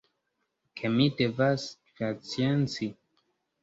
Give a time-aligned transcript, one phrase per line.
[0.81, 2.95] Ke mi devas pacienci.